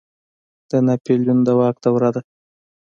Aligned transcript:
د 0.69 0.71
ناپلیون 0.87 1.39
د 1.45 1.47
واک 1.59 1.75
دوره 1.83 2.09
ده. 2.15 2.21